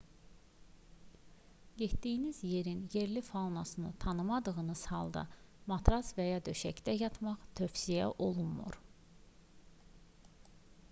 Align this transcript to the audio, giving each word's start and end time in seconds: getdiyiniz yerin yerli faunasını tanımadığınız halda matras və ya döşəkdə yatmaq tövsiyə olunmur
getdiyiniz 1.77 2.43
yerin 2.43 2.89
yerli 2.93 3.21
faunasını 3.21 3.91
tanımadığınız 4.05 4.85
halda 4.93 5.23
matras 5.73 6.09
və 6.21 6.25
ya 6.29 6.39
döşəkdə 6.47 6.95
yatmaq 7.01 7.45
tövsiyə 7.61 8.07
olunmur 8.29 8.79